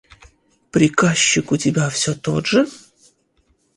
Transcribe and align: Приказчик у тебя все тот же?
Приказчик 0.71 1.51
у 1.51 1.57
тебя 1.57 1.87
все 1.91 2.15
тот 2.15 2.47
же? 2.47 2.65